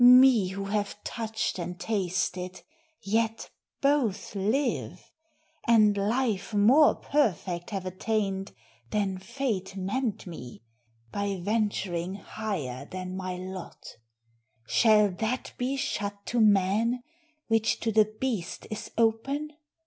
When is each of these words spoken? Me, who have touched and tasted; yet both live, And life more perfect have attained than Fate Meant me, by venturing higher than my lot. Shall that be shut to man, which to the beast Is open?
Me, 0.03 0.47
who 0.47 0.63
have 0.65 0.97
touched 1.03 1.59
and 1.59 1.79
tasted; 1.79 2.63
yet 3.03 3.51
both 3.81 4.33
live, 4.33 5.11
And 5.67 5.95
life 5.95 6.55
more 6.55 6.95
perfect 6.95 7.69
have 7.69 7.85
attained 7.85 8.51
than 8.89 9.19
Fate 9.19 9.75
Meant 9.77 10.25
me, 10.25 10.63
by 11.11 11.39
venturing 11.43 12.15
higher 12.15 12.85
than 12.89 13.15
my 13.15 13.35
lot. 13.37 13.97
Shall 14.65 15.11
that 15.17 15.53
be 15.59 15.75
shut 15.77 16.25
to 16.25 16.39
man, 16.41 17.03
which 17.45 17.79
to 17.81 17.91
the 17.91 18.11
beast 18.19 18.65
Is 18.71 18.89
open? 18.97 19.51